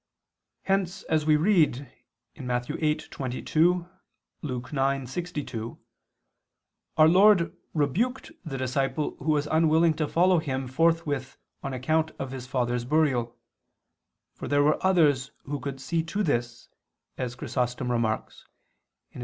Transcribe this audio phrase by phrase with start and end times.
[0.63, 1.87] Hence as we read
[2.35, 2.65] (Matt.
[2.69, 3.87] 8:22;
[4.41, 5.77] Luke 9:62)
[6.97, 12.31] our Lord rebuked the disciple who was unwilling to follow him forthwith on account of
[12.31, 13.37] his father's burial:
[14.33, 16.67] for there were others who could see to this,
[17.19, 18.47] as Chrysostom remarks
[19.13, 19.19] [*Hom.